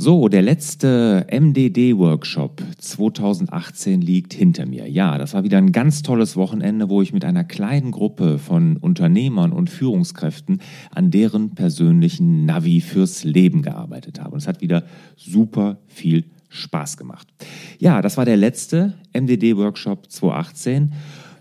So, 0.00 0.28
der 0.28 0.42
letzte 0.42 1.26
MDD-Workshop 1.28 2.62
2018 2.78 4.00
liegt 4.00 4.32
hinter 4.32 4.64
mir. 4.64 4.88
Ja, 4.88 5.18
das 5.18 5.34
war 5.34 5.42
wieder 5.42 5.58
ein 5.58 5.72
ganz 5.72 6.02
tolles 6.02 6.36
Wochenende, 6.36 6.88
wo 6.88 7.02
ich 7.02 7.12
mit 7.12 7.24
einer 7.24 7.42
kleinen 7.42 7.90
Gruppe 7.90 8.38
von 8.38 8.76
Unternehmern 8.76 9.50
und 9.50 9.70
Führungskräften 9.70 10.60
an 10.92 11.10
deren 11.10 11.56
persönlichen 11.56 12.46
Navi 12.46 12.80
fürs 12.80 13.24
Leben 13.24 13.62
gearbeitet 13.62 14.20
habe. 14.20 14.34
Und 14.34 14.38
es 14.38 14.46
hat 14.46 14.60
wieder 14.60 14.84
super 15.16 15.78
viel 15.88 16.26
Spaß 16.48 16.96
gemacht. 16.96 17.26
Ja, 17.80 18.00
das 18.00 18.16
war 18.16 18.24
der 18.24 18.36
letzte 18.36 18.94
MDD-Workshop 19.14 20.12
2018. 20.12 20.92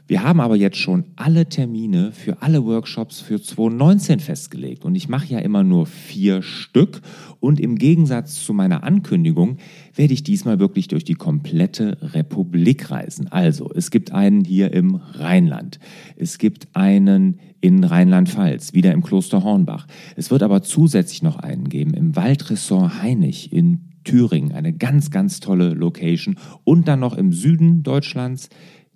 Wir 0.08 0.24
haben 0.24 0.40
aber 0.40 0.56
jetzt 0.56 0.78
schon 0.78 1.04
alle 1.18 1.50
Termine 1.50 2.14
für 2.14 2.42
alle 2.42 2.64
Workshops 2.64 3.20
für 3.20 3.42
2019 3.42 4.22
festgelegt. 4.22 4.86
Und 4.86 4.96
ich 4.96 5.10
mache 5.10 5.28
ja 5.28 5.40
immer 5.40 5.64
nur 5.66 5.86
vier 5.86 6.42
Stück. 6.42 7.02
Und 7.42 7.60
im 7.60 7.78
Gegensatz 7.78 8.46
zu 8.46 8.54
meiner 8.54 8.84
Ankündigung 8.84 9.58
werde 9.94 10.14
ich 10.14 10.24
diesmal 10.24 10.60
wirklich 10.60 10.88
durch 10.88 11.04
die 11.04 11.16
komplette 11.16 11.98
Republik 12.14 12.90
reisen. 12.90 13.28
Also, 13.28 13.70
es 13.76 13.92
gibt 13.92 14.14
einen 14.14 14.46
hier 14.46 14.72
im 14.72 14.96
Rheinland, 14.96 15.80
es 16.16 16.38
gibt 16.38 16.70
einen 16.74 17.40
in 17.60 17.84
Rheinland-Pfalz, 17.84 18.74
wieder 18.74 18.94
im 18.94 19.04
Kloster 19.04 19.44
Hornbach. 19.44 19.88
Es 20.16 20.32
wird 20.32 20.42
aber 20.42 20.62
zusätzlich 20.62 21.22
noch 21.22 21.36
einen 21.36 21.68
geben 21.68 21.94
im 21.94 22.16
Waldressort 22.16 23.02
Heinig 23.02 23.52
in 23.52 23.88
Thüringen, 24.08 24.54
eine 24.54 24.72
ganz, 24.72 25.12
ganz 25.12 25.42
tolle 25.42 25.74
Location. 25.74 26.38
Und 26.64 26.88
dann 26.88 27.02
noch 27.02 27.18
im 27.18 27.34
Süden 27.34 27.84
Deutschlands 27.84 28.50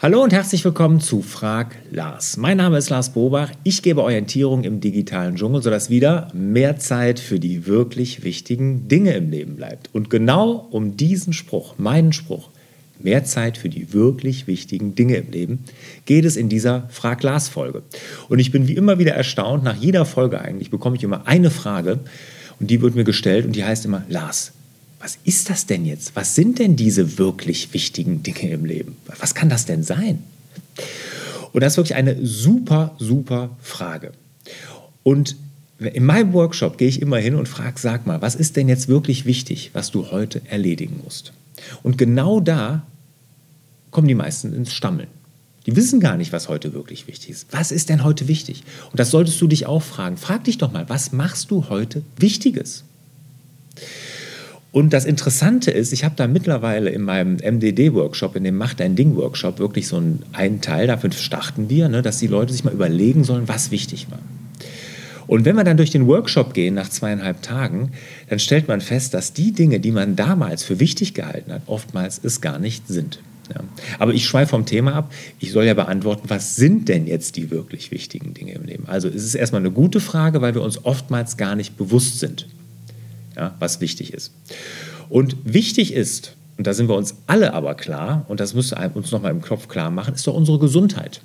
Hallo 0.01 0.23
und 0.23 0.33
herzlich 0.33 0.65
willkommen 0.65 0.99
zu 0.99 1.21
Frag 1.21 1.75
Lars. 1.91 2.35
Mein 2.35 2.57
Name 2.57 2.79
ist 2.79 2.89
Lars 2.89 3.13
Bobach. 3.13 3.51
Ich 3.63 3.83
gebe 3.83 4.01
Orientierung 4.01 4.63
im 4.63 4.79
digitalen 4.79 5.35
Dschungel, 5.35 5.61
sodass 5.61 5.91
wieder 5.91 6.29
mehr 6.33 6.77
Zeit 6.77 7.19
für 7.19 7.39
die 7.39 7.67
wirklich 7.67 8.23
wichtigen 8.23 8.87
Dinge 8.87 9.13
im 9.13 9.29
Leben 9.29 9.57
bleibt. 9.57 9.93
Und 9.93 10.09
genau 10.09 10.67
um 10.71 10.97
diesen 10.97 11.33
Spruch, 11.33 11.77
meinen 11.77 12.13
Spruch, 12.13 12.49
mehr 12.97 13.25
Zeit 13.25 13.57
für 13.59 13.69
die 13.69 13.93
wirklich 13.93 14.47
wichtigen 14.47 14.95
Dinge 14.95 15.17
im 15.17 15.29
Leben, 15.29 15.59
geht 16.07 16.25
es 16.25 16.35
in 16.35 16.49
dieser 16.49 16.89
Frag 16.89 17.21
Lars 17.21 17.47
Folge. 17.47 17.83
Und 18.27 18.39
ich 18.39 18.51
bin 18.51 18.67
wie 18.67 18.75
immer 18.75 18.97
wieder 18.97 19.13
erstaunt, 19.13 19.63
nach 19.63 19.77
jeder 19.77 20.05
Folge 20.05 20.41
eigentlich 20.41 20.71
bekomme 20.71 20.95
ich 20.95 21.03
immer 21.03 21.27
eine 21.27 21.51
Frage 21.51 21.99
und 22.59 22.71
die 22.71 22.81
wird 22.81 22.95
mir 22.95 23.03
gestellt 23.03 23.45
und 23.45 23.55
die 23.55 23.65
heißt 23.65 23.85
immer 23.85 24.01
Lars 24.09 24.53
was 25.01 25.17
ist 25.23 25.49
das 25.49 25.65
denn 25.65 25.85
jetzt? 25.85 26.15
Was 26.15 26.35
sind 26.35 26.59
denn 26.59 26.75
diese 26.75 27.17
wirklich 27.17 27.73
wichtigen 27.73 28.21
Dinge 28.21 28.51
im 28.51 28.65
Leben? 28.65 28.97
Was 29.19 29.33
kann 29.33 29.49
das 29.49 29.65
denn 29.65 29.83
sein? 29.83 30.21
Und 31.53 31.61
das 31.61 31.73
ist 31.73 31.77
wirklich 31.77 31.95
eine 31.95 32.23
super, 32.25 32.95
super 32.99 33.57
Frage. 33.61 34.11
Und 35.03 35.35
in 35.79 36.05
meinem 36.05 36.33
Workshop 36.33 36.77
gehe 36.77 36.87
ich 36.87 37.01
immer 37.01 37.17
hin 37.17 37.35
und 37.35 37.47
frage, 37.47 37.79
sag 37.79 38.05
mal, 38.05 38.21
was 38.21 38.35
ist 38.35 38.55
denn 38.55 38.69
jetzt 38.69 38.87
wirklich 38.87 39.25
wichtig, 39.25 39.71
was 39.73 39.89
du 39.89 40.11
heute 40.11 40.41
erledigen 40.45 41.01
musst? 41.03 41.33
Und 41.81 41.97
genau 41.97 42.39
da 42.39 42.85
kommen 43.89 44.07
die 44.07 44.15
meisten 44.15 44.53
ins 44.53 44.71
Stammeln. 44.71 45.07
Die 45.65 45.75
wissen 45.75 45.99
gar 45.99 46.17
nicht, 46.17 46.31
was 46.31 46.49
heute 46.49 46.73
wirklich 46.73 47.07
wichtig 47.07 47.31
ist. 47.31 47.47
Was 47.51 47.71
ist 47.71 47.89
denn 47.89 48.03
heute 48.03 48.27
wichtig? 48.27 48.63
Und 48.91 48.99
das 48.99 49.11
solltest 49.11 49.41
du 49.41 49.47
dich 49.47 49.65
auch 49.65 49.81
fragen. 49.81 50.17
Frag 50.17 50.43
dich 50.43 50.57
doch 50.57 50.71
mal, 50.71 50.89
was 50.89 51.11
machst 51.11 51.51
du 51.51 51.69
heute 51.69 52.03
Wichtiges? 52.17 52.83
Und 54.71 54.93
das 54.93 55.03
Interessante 55.03 55.69
ist, 55.69 55.91
ich 55.91 56.05
habe 56.05 56.15
da 56.15 56.27
mittlerweile 56.27 56.89
in 56.91 57.01
meinem 57.01 57.35
MDD-Workshop, 57.35 58.37
in 58.37 58.45
dem 58.45 58.55
Mach 58.55 58.73
dein 58.73 58.95
Ding-Workshop, 58.95 59.59
wirklich 59.59 59.87
so 59.87 59.97
einen, 59.97 60.23
einen 60.31 60.61
Teil, 60.61 60.87
dafür 60.87 61.11
starten 61.11 61.69
wir, 61.69 61.89
ne, 61.89 62.01
dass 62.01 62.19
die 62.19 62.27
Leute 62.27 62.53
sich 62.53 62.63
mal 62.63 62.73
überlegen 62.73 63.25
sollen, 63.25 63.49
was 63.49 63.71
wichtig 63.71 64.09
war. 64.09 64.19
Und 65.27 65.43
wenn 65.43 65.55
wir 65.55 65.65
dann 65.65 65.77
durch 65.77 65.91
den 65.91 66.07
Workshop 66.07 66.53
gehen 66.53 66.73
nach 66.73 66.89
zweieinhalb 66.89 67.41
Tagen, 67.41 67.91
dann 68.29 68.39
stellt 68.39 68.69
man 68.69 68.79
fest, 68.79 69.13
dass 69.13 69.33
die 69.33 69.51
Dinge, 69.51 69.81
die 69.81 69.91
man 69.91 70.15
damals 70.15 70.63
für 70.63 70.79
wichtig 70.79 71.13
gehalten 71.13 71.51
hat, 71.51 71.63
oftmals 71.67 72.19
es 72.23 72.39
gar 72.39 72.57
nicht 72.57 72.87
sind. 72.87 73.19
Ja. 73.53 73.61
Aber 73.99 74.13
ich 74.13 74.25
schweife 74.25 74.51
vom 74.51 74.65
Thema 74.65 74.93
ab. 74.93 75.11
Ich 75.39 75.51
soll 75.51 75.65
ja 75.65 75.73
beantworten, 75.73 76.29
was 76.29 76.55
sind 76.55 76.87
denn 76.87 77.07
jetzt 77.07 77.35
die 77.35 77.51
wirklich 77.51 77.91
wichtigen 77.91 78.33
Dinge 78.33 78.53
im 78.53 78.63
Leben? 78.63 78.85
Also 78.87 79.09
es 79.09 79.23
ist 79.23 79.35
erstmal 79.35 79.61
eine 79.61 79.71
gute 79.71 79.99
Frage, 79.99 80.41
weil 80.41 80.53
wir 80.53 80.61
uns 80.61 80.85
oftmals 80.85 81.35
gar 81.35 81.57
nicht 81.57 81.75
bewusst 81.75 82.19
sind 82.19 82.47
ja, 83.35 83.55
was 83.59 83.81
wichtig 83.81 84.13
ist. 84.13 84.31
Und 85.09 85.35
wichtig 85.43 85.93
ist, 85.93 86.35
und 86.57 86.67
da 86.67 86.73
sind 86.73 86.89
wir 86.89 86.95
uns 86.95 87.15
alle 87.27 87.53
aber 87.53 87.75
klar, 87.75 88.25
und 88.27 88.39
das 88.39 88.53
müsste 88.53 88.77
uns 88.93 89.11
nochmal 89.11 89.31
im 89.31 89.41
Kopf 89.41 89.67
klar 89.67 89.91
machen, 89.91 90.13
ist 90.13 90.27
doch 90.27 90.33
unsere 90.33 90.59
Gesundheit. 90.59 91.21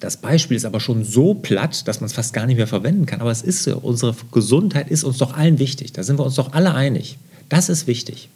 Das 0.00 0.18
Beispiel 0.18 0.56
ist 0.56 0.64
aber 0.64 0.80
schon 0.80 1.04
so 1.04 1.34
platt, 1.34 1.88
dass 1.88 2.00
man 2.00 2.06
es 2.06 2.12
fast 2.12 2.34
gar 2.34 2.46
nicht 2.46 2.56
mehr 2.56 2.66
verwenden 2.66 3.06
kann. 3.06 3.20
Aber 3.20 3.30
es 3.30 3.42
ist 3.42 3.62
so, 3.62 3.78
unsere 3.78 4.14
Gesundheit 4.30 4.90
ist 4.90 5.04
uns 5.04 5.18
doch 5.18 5.34
allen 5.34 5.58
wichtig. 5.58 5.92
Da 5.92 6.02
sind 6.02 6.18
wir 6.18 6.24
uns 6.24 6.34
doch 6.34 6.52
alle 6.52 6.74
einig. 6.74 7.18
Das 7.48 7.68
ist 7.68 7.86
wichtig. 7.86 8.28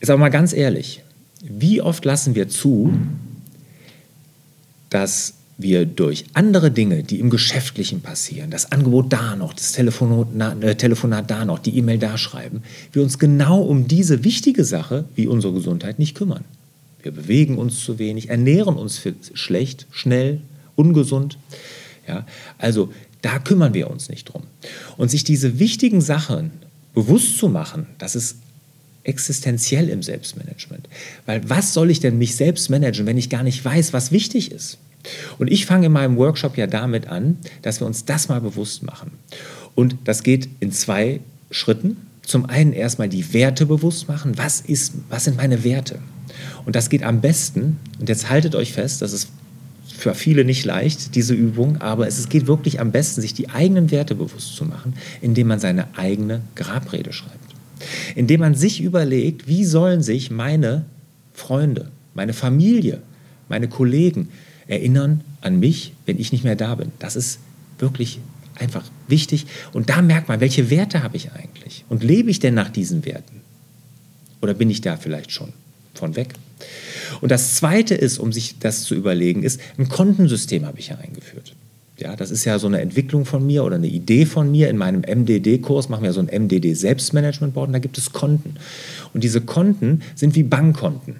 Ist 0.00 0.10
aber 0.10 0.20
mal 0.20 0.28
ganz 0.28 0.52
ehrlich, 0.52 1.02
wie 1.42 1.80
oft 1.80 2.04
lassen 2.04 2.34
wir 2.34 2.48
zu, 2.48 2.92
dass 4.90 5.34
wir 5.58 5.86
durch 5.86 6.24
andere 6.34 6.70
Dinge, 6.70 7.02
die 7.02 7.20
im 7.20 7.30
Geschäftlichen 7.30 8.00
passieren, 8.00 8.50
das 8.50 8.72
Angebot 8.72 9.12
da 9.12 9.36
noch, 9.36 9.52
das 9.52 9.72
Telefonat, 9.72 10.62
äh, 10.62 10.74
Telefonat 10.74 11.30
da 11.30 11.44
noch, 11.44 11.58
die 11.58 11.76
E-Mail 11.76 11.98
da 11.98 12.18
schreiben, 12.18 12.62
wir 12.92 13.02
uns 13.02 13.18
genau 13.18 13.62
um 13.62 13.86
diese 13.86 14.24
wichtige 14.24 14.64
Sache 14.64 15.04
wie 15.14 15.26
unsere 15.26 15.52
Gesundheit 15.52 15.98
nicht 15.98 16.16
kümmern. 16.16 16.44
Wir 17.02 17.12
bewegen 17.12 17.58
uns 17.58 17.80
zu 17.80 17.98
wenig, 17.98 18.28
ernähren 18.28 18.76
uns 18.76 19.02
schlecht, 19.34 19.86
schnell, 19.90 20.40
ungesund. 20.76 21.36
Ja, 22.06 22.26
also 22.58 22.92
da 23.22 23.38
kümmern 23.38 23.74
wir 23.74 23.90
uns 23.90 24.08
nicht 24.08 24.24
drum. 24.24 24.42
Und 24.96 25.10
sich 25.10 25.24
diese 25.24 25.58
wichtigen 25.58 26.00
Sachen 26.00 26.50
bewusst 26.94 27.38
zu 27.38 27.48
machen, 27.48 27.86
das 27.98 28.14
ist 28.14 28.36
existenziell 29.04 29.88
im 29.88 30.02
Selbstmanagement. 30.02 30.88
Weil 31.26 31.48
was 31.48 31.74
soll 31.74 31.90
ich 31.90 32.00
denn 32.00 32.18
mich 32.18 32.36
selbst 32.36 32.70
managen, 32.70 33.06
wenn 33.06 33.18
ich 33.18 33.30
gar 33.30 33.42
nicht 33.42 33.64
weiß, 33.64 33.92
was 33.92 34.12
wichtig 34.12 34.52
ist? 34.52 34.78
Und 35.38 35.50
ich 35.50 35.66
fange 35.66 35.86
in 35.86 35.92
meinem 35.92 36.16
Workshop 36.16 36.56
ja 36.56 36.66
damit 36.66 37.08
an, 37.08 37.38
dass 37.62 37.80
wir 37.80 37.86
uns 37.86 38.04
das 38.04 38.28
mal 38.28 38.40
bewusst 38.40 38.82
machen. 38.82 39.12
Und 39.74 39.96
das 40.04 40.22
geht 40.22 40.48
in 40.60 40.72
zwei 40.72 41.20
Schritten. 41.50 41.96
Zum 42.22 42.46
einen 42.46 42.72
erstmal 42.72 43.08
die 43.08 43.32
Werte 43.34 43.66
bewusst 43.66 44.08
machen. 44.08 44.38
Was, 44.38 44.60
ist, 44.60 44.94
was 45.08 45.24
sind 45.24 45.36
meine 45.36 45.64
Werte? 45.64 45.98
Und 46.64 46.76
das 46.76 46.88
geht 46.88 47.02
am 47.02 47.20
besten, 47.20 47.78
und 47.98 48.08
jetzt 48.08 48.30
haltet 48.30 48.54
euch 48.54 48.72
fest, 48.72 49.02
das 49.02 49.12
ist 49.12 49.28
für 50.02 50.14
viele 50.14 50.44
nicht 50.44 50.64
leicht, 50.64 51.14
diese 51.14 51.34
Übung, 51.34 51.80
aber 51.80 52.06
es 52.06 52.28
geht 52.28 52.46
wirklich 52.46 52.80
am 52.80 52.92
besten, 52.92 53.20
sich 53.20 53.34
die 53.34 53.50
eigenen 53.50 53.90
Werte 53.90 54.14
bewusst 54.14 54.56
zu 54.56 54.64
machen, 54.64 54.94
indem 55.20 55.48
man 55.48 55.60
seine 55.60 55.96
eigene 55.96 56.40
Grabrede 56.54 57.12
schreibt. 57.12 57.38
Indem 58.14 58.40
man 58.40 58.54
sich 58.54 58.80
überlegt, 58.80 59.48
wie 59.48 59.64
sollen 59.64 60.02
sich 60.02 60.30
meine 60.30 60.84
Freunde, 61.32 61.90
meine 62.14 62.32
Familie, 62.32 63.02
meine 63.48 63.68
Kollegen, 63.68 64.28
erinnern 64.66 65.22
an 65.40 65.58
mich, 65.58 65.92
wenn 66.06 66.18
ich 66.18 66.32
nicht 66.32 66.44
mehr 66.44 66.56
da 66.56 66.74
bin. 66.74 66.92
Das 66.98 67.16
ist 67.16 67.38
wirklich 67.78 68.20
einfach 68.58 68.84
wichtig. 69.08 69.46
Und 69.72 69.90
da 69.90 70.02
merkt 70.02 70.28
man, 70.28 70.40
welche 70.40 70.70
Werte 70.70 71.02
habe 71.02 71.16
ich 71.16 71.32
eigentlich? 71.32 71.84
Und 71.88 72.02
lebe 72.02 72.30
ich 72.30 72.38
denn 72.38 72.54
nach 72.54 72.70
diesen 72.70 73.04
Werten? 73.04 73.40
Oder 74.40 74.54
bin 74.54 74.70
ich 74.70 74.80
da 74.80 74.96
vielleicht 74.96 75.32
schon 75.32 75.52
von 75.94 76.16
weg? 76.16 76.34
Und 77.20 77.30
das 77.30 77.54
Zweite 77.54 77.94
ist, 77.94 78.18
um 78.18 78.32
sich 78.32 78.58
das 78.58 78.84
zu 78.84 78.94
überlegen, 78.94 79.42
ist, 79.42 79.60
ein 79.78 79.88
Kontensystem 79.88 80.66
habe 80.66 80.78
ich 80.78 80.88
ja 80.88 80.98
eingeführt. 80.98 81.54
Ja, 81.98 82.16
das 82.16 82.30
ist 82.30 82.44
ja 82.44 82.58
so 82.58 82.66
eine 82.66 82.80
Entwicklung 82.80 83.24
von 83.24 83.46
mir 83.46 83.64
oder 83.64 83.76
eine 83.76 83.86
Idee 83.86 84.26
von 84.26 84.50
mir. 84.50 84.68
In 84.70 84.76
meinem 84.78 85.02
MDD-Kurs 85.02 85.88
machen 85.88 86.02
wir 86.02 86.12
so 86.12 86.20
ein 86.20 86.26
MDD-Selbstmanagement-Board 86.26 87.68
und 87.68 87.72
da 87.74 87.78
gibt 87.78 87.98
es 87.98 88.12
Konten. 88.12 88.56
Und 89.12 89.22
diese 89.22 89.40
Konten 89.40 90.02
sind 90.14 90.34
wie 90.34 90.42
Bankkonten. 90.42 91.16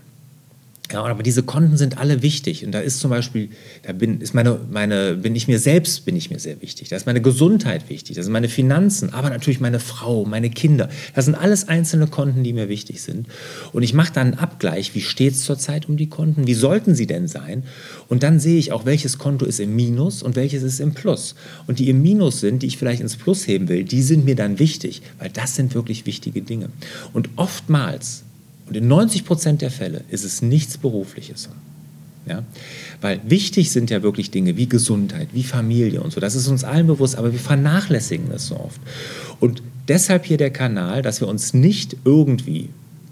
Ja, 0.92 1.04
aber 1.04 1.22
diese 1.22 1.42
Konten 1.42 1.78
sind 1.78 1.96
alle 1.96 2.20
wichtig. 2.20 2.66
Und 2.66 2.72
da 2.72 2.80
ist 2.80 3.00
zum 3.00 3.10
Beispiel, 3.10 3.48
da 3.82 3.92
bin, 3.92 4.20
ist 4.20 4.34
meine, 4.34 4.60
meine, 4.70 5.14
bin 5.14 5.34
ich 5.34 5.48
mir 5.48 5.58
selbst, 5.58 6.04
bin 6.04 6.16
ich 6.16 6.30
mir 6.30 6.38
sehr 6.38 6.60
wichtig. 6.60 6.90
Da 6.90 6.96
ist 6.96 7.06
meine 7.06 7.22
Gesundheit 7.22 7.88
wichtig, 7.88 8.16
das 8.16 8.26
sind 8.26 8.32
meine 8.32 8.50
Finanzen, 8.50 9.14
aber 9.14 9.30
natürlich 9.30 9.58
meine 9.58 9.80
Frau, 9.80 10.26
meine 10.26 10.50
Kinder. 10.50 10.90
Das 11.14 11.24
sind 11.24 11.34
alles 11.34 11.66
einzelne 11.66 12.08
Konten, 12.08 12.44
die 12.44 12.52
mir 12.52 12.68
wichtig 12.68 13.00
sind. 13.00 13.26
Und 13.72 13.82
ich 13.82 13.94
mache 13.94 14.12
dann 14.12 14.32
einen 14.32 14.38
Abgleich, 14.38 14.94
wie 14.94 15.00
steht 15.00 15.32
es 15.32 15.44
zurzeit 15.44 15.88
um 15.88 15.96
die 15.96 16.08
Konten, 16.08 16.46
wie 16.46 16.54
sollten 16.54 16.94
sie 16.94 17.06
denn 17.06 17.26
sein? 17.26 17.62
Und 18.08 18.22
dann 18.22 18.38
sehe 18.38 18.58
ich 18.58 18.72
auch, 18.72 18.84
welches 18.84 19.16
Konto 19.16 19.46
ist 19.46 19.60
im 19.60 19.74
Minus 19.74 20.22
und 20.22 20.36
welches 20.36 20.62
ist 20.62 20.78
im 20.78 20.92
Plus. 20.92 21.34
Und 21.66 21.78
die 21.78 21.88
im 21.88 22.02
Minus 22.02 22.40
sind, 22.40 22.62
die 22.62 22.66
ich 22.66 22.76
vielleicht 22.76 23.00
ins 23.00 23.16
Plus 23.16 23.46
heben 23.48 23.68
will, 23.68 23.84
die 23.84 24.02
sind 24.02 24.26
mir 24.26 24.36
dann 24.36 24.58
wichtig, 24.58 25.00
weil 25.18 25.30
das 25.30 25.56
sind 25.56 25.74
wirklich 25.74 26.04
wichtige 26.04 26.42
Dinge. 26.42 26.68
Und 27.14 27.30
oftmals 27.36 28.24
und 28.66 28.76
in 28.76 28.88
90 28.88 29.24
Prozent 29.24 29.62
der 29.62 29.70
Fälle 29.70 30.04
ist 30.08 30.24
es 30.24 30.42
nichts 30.42 30.78
Berufliches. 30.78 31.48
Ja? 32.26 32.44
Weil 33.00 33.20
wichtig 33.24 33.70
sind 33.70 33.90
ja 33.90 34.02
wirklich 34.02 34.30
Dinge 34.30 34.56
wie 34.56 34.68
Gesundheit, 34.68 35.28
wie 35.32 35.42
Familie 35.42 36.00
und 36.00 36.12
so. 36.12 36.20
Das 36.20 36.34
ist 36.34 36.48
uns 36.48 36.64
allen 36.64 36.86
bewusst, 36.86 37.16
aber 37.16 37.32
wir 37.32 37.40
vernachlässigen 37.40 38.30
das 38.30 38.46
so 38.46 38.56
oft. 38.56 38.80
Und 39.40 39.62
deshalb 39.88 40.24
hier 40.24 40.36
der 40.36 40.50
Kanal, 40.50 41.02
dass 41.02 41.20
wir 41.20 41.28
uns 41.28 41.54
nicht 41.54 41.96
irgendwie 42.04 42.68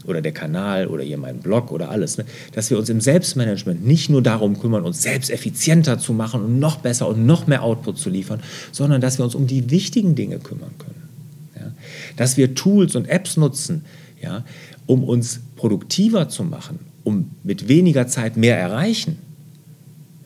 oder 0.06 0.22
der 0.22 0.32
Kanal 0.32 0.86
oder 0.86 1.02
hier 1.02 1.18
mein 1.18 1.38
Blog 1.40 1.70
oder 1.72 1.90
alles, 1.90 2.18
ne, 2.18 2.24
dass 2.52 2.70
wir 2.70 2.78
uns 2.78 2.88
im 2.88 3.00
Selbstmanagement 3.00 3.84
nicht 3.86 4.10
nur 4.10 4.22
darum 4.22 4.58
kümmern, 4.58 4.84
uns 4.84 5.02
selbst 5.02 5.30
effizienter 5.30 5.98
zu 5.98 6.12
machen 6.12 6.42
und 6.42 6.58
noch 6.58 6.78
besser 6.78 7.08
und 7.08 7.26
noch 7.26 7.46
mehr 7.46 7.62
Output 7.62 7.98
zu 7.98 8.10
liefern, 8.10 8.40
sondern 8.72 9.00
dass 9.00 9.18
wir 9.18 9.24
uns 9.24 9.34
um 9.34 9.46
die 9.46 9.70
wichtigen 9.70 10.14
Dinge 10.14 10.38
kümmern 10.38 10.72
können. 10.78 11.08
Ja? 11.56 11.72
Dass 12.16 12.36
wir 12.36 12.54
Tools 12.54 12.96
und 12.96 13.08
Apps 13.08 13.36
nutzen, 13.36 13.84
ja, 14.22 14.44
um 14.90 15.04
uns 15.04 15.38
produktiver 15.54 16.28
zu 16.28 16.42
machen, 16.42 16.80
um 17.04 17.30
mit 17.44 17.68
weniger 17.68 18.08
Zeit 18.08 18.36
mehr 18.36 18.58
erreichen 18.58 19.18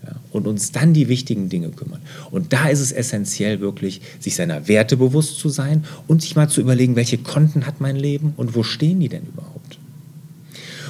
ja, 0.03 0.15
und 0.33 0.47
uns 0.47 0.73
dann 0.73 0.95
die 0.95 1.09
wichtigen 1.09 1.51
Dinge 1.51 1.69
kümmern. 1.69 2.01
Und 2.31 2.55
da 2.55 2.69
ist 2.69 2.81
es 2.81 2.91
essentiell 2.91 3.61
wirklich, 3.61 4.01
sich 4.21 4.35
seiner 4.37 4.67
Werte 4.67 4.97
bewusst 4.97 5.39
zu 5.39 5.51
sein 5.51 5.85
und 6.07 6.23
sich 6.23 6.35
mal 6.35 6.49
zu 6.49 6.63
überlegen, 6.63 6.97
welche 6.97 7.19
Konten 7.19 7.67
hat 7.67 7.83
mein 7.83 7.97
Leben 7.97 8.33
und 8.39 8.55
wo 8.55 8.63
stehen 8.63 9.01
die 9.01 9.11
denn 9.11 9.27
überhaupt. 9.27 9.79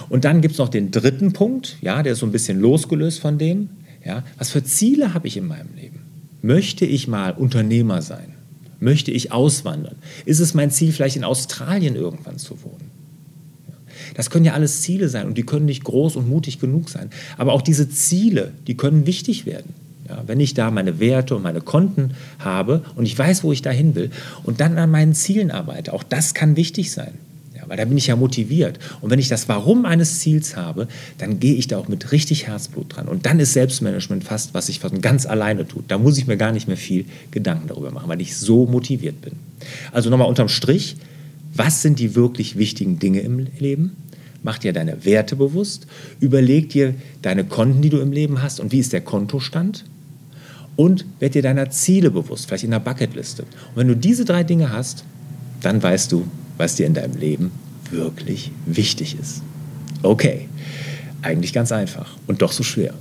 Und 0.09 0.25
dann 0.25 0.41
gibt 0.41 0.53
es 0.53 0.59
noch 0.59 0.69
den 0.69 0.93
dritten 0.93 1.33
Punkt, 1.33 1.77
ja, 1.81 2.05
der 2.05 2.13
ist 2.13 2.21
so 2.21 2.27
ein 2.27 2.33
bisschen 2.33 2.61
losgelöst 2.61 3.19
von 3.19 3.39
dem. 3.39 3.71
Ja, 4.07 4.23
was 4.39 4.51
für 4.51 4.63
Ziele 4.63 5.15
habe 5.15 5.27
ich 5.27 5.37
in 5.37 5.49
meinem 5.49 5.75
Leben? 5.75 5.99
Möchte 6.43 6.87
ich 6.87 7.09
mal 7.09 7.33
Unternehmer 7.33 8.03
sein? 8.03 8.35
Möchte 8.79 9.11
ich 9.11 9.33
auswandern? 9.33 9.97
Ist 10.27 10.39
es 10.39 10.55
mein 10.55 10.71
Ziel, 10.71 10.93
vielleicht 10.93 11.17
in 11.17 11.25
Australien 11.25 11.97
irgendwann 11.97 12.39
zu 12.39 12.63
wohnen? 12.63 12.94
Das 14.15 14.31
können 14.31 14.45
ja 14.45 14.53
alles 14.53 14.83
Ziele 14.83 15.09
sein 15.09 15.27
und 15.27 15.39
die 15.39 15.45
können 15.45 15.67
nicht 15.67 15.85
groß 15.85 16.17
und 16.17 16.29
mutig 16.29 16.61
genug 16.61 16.89
sein. 16.89 17.11
Aber 17.37 17.53
auch 17.53 17.63
diese 17.63 17.89
Ziele, 17.89 18.53
die 18.67 18.77
können 18.77 19.07
wichtig 19.07 19.47
werden. 19.47 19.75
Ja, 20.09 20.23
wenn 20.27 20.39
ich 20.39 20.53
da 20.53 20.71
meine 20.71 21.01
Werte 21.01 21.35
und 21.35 21.43
meine 21.43 21.63
Konten 21.63 22.11
habe 22.39 22.83
und 22.95 23.07
ich 23.07 23.19
weiß, 23.19 23.43
wo 23.43 23.53
ich 23.53 23.63
dahin 23.63 23.95
will 23.95 24.11
und 24.43 24.61
dann 24.61 24.77
an 24.77 24.91
meinen 24.91 25.15
Zielen 25.15 25.51
arbeite, 25.51 25.95
auch 25.95 26.03
das 26.03 26.35
kann 26.35 26.57
wichtig 26.57 26.93
sein. 26.93 27.15
Ja, 27.57 27.63
weil 27.69 27.79
da 27.79 27.87
bin 27.87 27.97
ich 27.97 28.09
ja 28.09 28.17
motiviert. 28.17 28.79
Und 29.01 29.11
wenn 29.11 29.19
ich 29.19 29.29
das 29.29 29.49
Warum 29.49 29.87
eines 29.87 30.21
Ziels 30.21 30.57
habe, 30.57 30.89
dann 31.19 31.41
gehe 31.41 31.55
ich 31.55 31.69
da 31.69 31.79
auch 31.79 31.89
mit 31.89 32.13
richtig 32.13 32.47
Herzblut 32.49 32.97
dran. 32.97 33.09
Und 33.09 33.25
dann 33.25 33.41
ist 33.41 33.55
Selbstmanagement 33.55 34.25
fast, 34.25 34.53
was 34.53 34.69
ich 34.69 34.81
von 34.81 35.01
ganz 35.01 35.25
alleine 35.25 35.67
tut. 35.67 35.85
Da 35.89 35.97
muss 35.97 36.19
ich 36.19 36.27
mir 36.27 36.37
gar 36.37 36.53
nicht 36.53 36.69
mehr 36.69 36.77
viel 36.77 37.07
Gedanken 37.31 37.69
darüber 37.69 37.91
machen, 37.91 38.09
weil 38.09 38.21
ich 38.21 38.37
so 38.37 38.67
motiviert 38.67 39.23
bin. 39.23 39.35
Also 39.93 40.11
nochmal 40.11 40.29
unterm 40.29 40.49
Strich, 40.49 40.97
was 41.55 41.83
sind 41.83 41.99
die 41.99 42.15
wirklich 42.15 42.57
wichtigen 42.57 42.99
Dinge 42.99 43.21
im 43.21 43.47
Leben? 43.59 43.97
Mach 44.43 44.59
dir 44.59 44.73
deine 44.73 45.05
Werte 45.05 45.37
bewusst, 45.37 45.87
überleg 46.21 46.69
dir 46.69 46.95
deine 47.23 47.45
Konten, 47.45 47.81
die 47.81 47.91
du 47.91 47.99
im 47.99 48.13
Leben 48.13 48.43
hast 48.43 48.61
und 48.61 48.73
wie 48.73 48.79
ist 48.79 48.93
der 48.93 49.01
Kontostand 49.01 49.85
und 50.77 51.07
werd 51.19 51.35
dir 51.35 51.43
deiner 51.43 51.71
Ziele 51.71 52.11
bewusst, 52.11 52.47
vielleicht 52.47 52.65
in 52.65 52.71
der 52.71 52.81
Bucketliste. 52.81 53.43
Und 53.43 53.77
wenn 53.77 53.89
du 53.89 53.97
diese 53.97 54.25
drei 54.25 54.45
Dinge 54.45 54.71
hast, 54.71 55.05
dann 55.63 55.83
weißt 55.83 56.13
du, 56.13 56.27
was 56.59 56.77
dir 56.77 56.87
in 56.87 56.95
deinem 56.95 57.17
Leben 57.17 57.53
wirklich 57.91 58.51
wichtig 58.67 59.17
ist. 59.19 59.43
Okay. 60.03 60.49
Eigentlich 61.25 61.55
ganz 61.55 61.73
einfach 61.73 62.11
und 62.27 62.43
doch 62.43 62.53
so 62.53 62.63
schwer. 62.63 62.93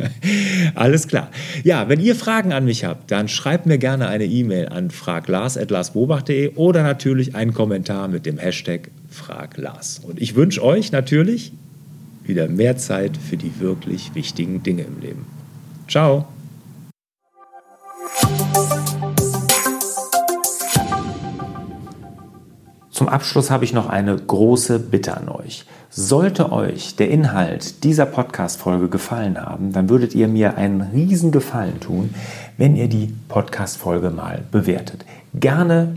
Alles 0.74 1.06
klar. 1.06 1.30
Ja, 1.64 1.90
wenn 1.90 2.00
ihr 2.00 2.16
Fragen 2.16 2.54
an 2.54 2.64
mich 2.64 2.84
habt, 2.84 3.10
dann 3.10 3.28
schreibt 3.28 3.66
mir 3.66 3.76
gerne 3.76 4.08
eine 4.08 4.24
E-Mail 4.24 4.70
an 4.70 4.90
fraglars.larsbobach.de 4.90 6.54
oder 6.54 6.82
natürlich 6.82 7.34
einen 7.34 7.52
Kommentar 7.52 8.08
mit 8.08 8.24
dem 8.24 8.38
Hashtag 8.38 8.90
fraglars. 9.10 10.00
Und 10.02 10.20
ich 10.20 10.34
wünsche 10.34 10.64
euch 10.64 10.92
natürlich 10.92 11.52
wieder 12.24 12.48
mehr 12.48 12.78
Zeit 12.78 13.18
für 13.18 13.36
die 13.36 13.60
wirklich 13.60 14.14
wichtigen 14.14 14.62
Dinge 14.62 14.84
im 14.84 15.00
Leben. 15.00 15.26
Ciao. 15.88 16.31
Zum 23.02 23.08
Abschluss 23.08 23.50
habe 23.50 23.64
ich 23.64 23.72
noch 23.72 23.88
eine 23.88 24.14
große 24.14 24.78
Bitte 24.78 25.16
an 25.16 25.28
euch. 25.28 25.64
Sollte 25.90 26.52
euch 26.52 26.94
der 26.94 27.10
Inhalt 27.10 27.82
dieser 27.82 28.06
Podcast-Folge 28.06 28.88
gefallen 28.88 29.40
haben, 29.44 29.72
dann 29.72 29.88
würdet 29.88 30.14
ihr 30.14 30.28
mir 30.28 30.56
einen 30.56 30.82
riesen 30.82 31.32
Gefallen 31.32 31.80
tun, 31.80 32.14
wenn 32.58 32.76
ihr 32.76 32.86
die 32.86 33.12
Podcast-Folge 33.26 34.10
mal 34.10 34.44
bewertet. 34.52 35.04
Gerne 35.34 35.96